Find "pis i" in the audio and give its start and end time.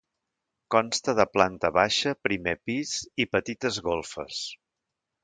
2.71-3.31